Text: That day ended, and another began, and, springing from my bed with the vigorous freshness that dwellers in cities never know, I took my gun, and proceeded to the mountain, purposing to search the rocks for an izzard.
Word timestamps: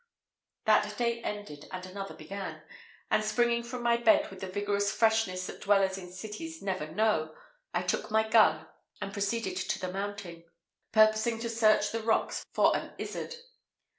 That 0.65 0.97
day 0.97 1.21
ended, 1.21 1.67
and 1.69 1.85
another 1.85 2.15
began, 2.15 2.63
and, 3.11 3.23
springing 3.23 3.61
from 3.61 3.83
my 3.83 3.97
bed 3.97 4.31
with 4.31 4.39
the 4.41 4.47
vigorous 4.47 4.91
freshness 4.91 5.45
that 5.45 5.61
dwellers 5.61 5.95
in 5.95 6.11
cities 6.11 6.59
never 6.59 6.87
know, 6.87 7.35
I 7.71 7.83
took 7.83 8.09
my 8.09 8.27
gun, 8.27 8.65
and 8.99 9.13
proceeded 9.13 9.57
to 9.57 9.77
the 9.77 9.93
mountain, 9.93 10.43
purposing 10.91 11.37
to 11.41 11.49
search 11.51 11.91
the 11.91 12.01
rocks 12.01 12.43
for 12.51 12.75
an 12.75 12.93
izzard. 12.97 13.35